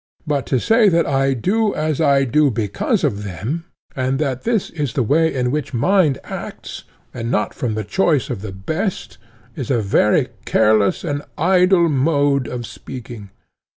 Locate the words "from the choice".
7.53-8.31